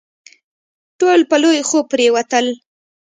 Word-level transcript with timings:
ټول 0.99 1.19
په 1.29 1.35
لوی 1.43 1.59
خوب 1.69 1.85
پرېوتل. 1.93 2.45